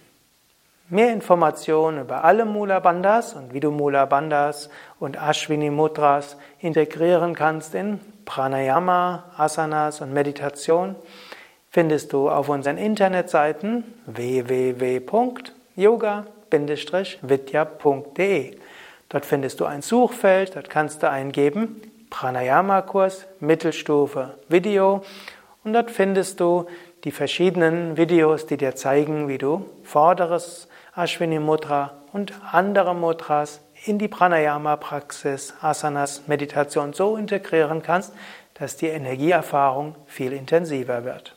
[0.88, 7.34] Mehr Informationen über alle Mula Bandhas und wie du Mula Bandhas und Ashwini Mudras integrieren
[7.34, 10.96] kannst in Pranayama, Asanas und Meditation
[11.70, 15.06] findest du auf unseren Internetseiten www.yoga
[17.22, 18.56] vidya.de.
[19.08, 25.02] Dort findest du ein Suchfeld, dort kannst du eingeben Pranayama-Kurs, Mittelstufe, Video
[25.64, 26.66] und dort findest du
[27.04, 33.98] die verschiedenen Videos, die dir zeigen, wie du vorderes Ashwini Mudra und andere Mudras in
[33.98, 38.12] die Pranayama-Praxis, Asanas, Meditation so integrieren kannst,
[38.54, 41.34] dass die Energieerfahrung viel intensiver wird.